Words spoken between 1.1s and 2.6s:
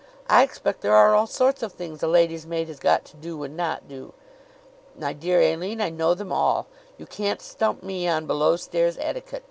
all sorts of things a lady's